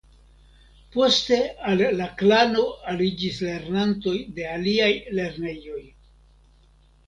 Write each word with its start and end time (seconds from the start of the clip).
Poste 0.95 1.37
al 1.73 1.83
la 1.99 2.07
Klano 2.23 2.65
aliĝis 2.93 3.39
lernantoj 3.51 4.17
de 4.41 4.51
aliaj 4.57 4.91
lernejoj. 5.21 5.81